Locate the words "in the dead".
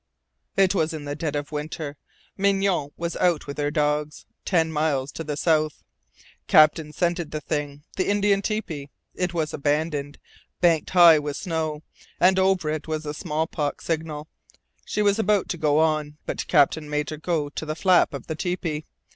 0.93-1.35